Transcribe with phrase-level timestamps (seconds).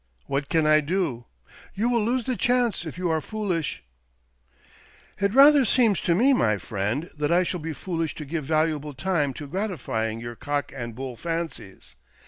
[0.25, 1.25] What can I do?
[1.75, 3.83] You will lose the chance if you are foolish!""
[5.21, 8.93] It rather seems to me, my friend, that I shall be foolish to give valuable
[8.95, 11.97] time to gratifying your cock and bull fancies.